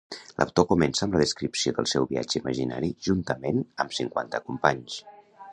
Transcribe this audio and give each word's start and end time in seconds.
L'autor 0.41 0.65
comença 0.71 1.03
amb 1.07 1.17
la 1.17 1.21
descripció 1.23 1.75
del 1.81 1.89
seu 1.93 2.09
viatge 2.13 2.41
imaginari 2.41 2.91
juntament 3.09 3.63
amb 3.85 3.97
cinquanta 4.03 4.43
companys. 4.51 4.99